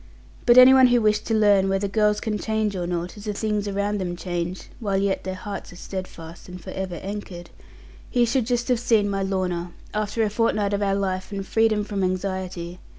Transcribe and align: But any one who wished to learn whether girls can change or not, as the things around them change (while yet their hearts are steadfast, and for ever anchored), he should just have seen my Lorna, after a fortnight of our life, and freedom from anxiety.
But 0.47 0.57
any 0.57 0.73
one 0.73 0.87
who 0.87 0.99
wished 0.99 1.27
to 1.27 1.35
learn 1.35 1.69
whether 1.69 1.87
girls 1.87 2.19
can 2.19 2.39
change 2.39 2.75
or 2.75 2.87
not, 2.87 3.17
as 3.17 3.25
the 3.25 3.33
things 3.33 3.67
around 3.67 3.99
them 3.99 4.15
change 4.15 4.67
(while 4.79 4.97
yet 4.97 5.23
their 5.23 5.35
hearts 5.35 5.71
are 5.73 5.75
steadfast, 5.75 6.49
and 6.49 6.59
for 6.59 6.71
ever 6.71 6.95
anchored), 6.95 7.51
he 8.09 8.25
should 8.25 8.47
just 8.47 8.67
have 8.69 8.79
seen 8.79 9.07
my 9.11 9.21
Lorna, 9.21 9.73
after 9.93 10.23
a 10.23 10.29
fortnight 10.31 10.73
of 10.73 10.81
our 10.81 10.95
life, 10.95 11.31
and 11.31 11.45
freedom 11.45 11.83
from 11.83 12.03
anxiety. 12.03 12.79